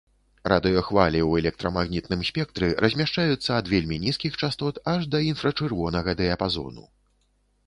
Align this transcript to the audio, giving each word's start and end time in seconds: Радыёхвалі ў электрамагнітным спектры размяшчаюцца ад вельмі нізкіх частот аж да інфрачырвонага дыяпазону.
Радыёхвалі 0.51 1.19
ў 1.23 1.31
электрамагнітным 1.43 2.23
спектры 2.29 2.69
размяшчаюцца 2.85 3.49
ад 3.59 3.69
вельмі 3.75 4.01
нізкіх 4.07 4.41
частот 4.45 4.81
аж 4.95 5.07
да 5.13 5.23
інфрачырвонага 5.29 6.19
дыяпазону. 6.25 6.83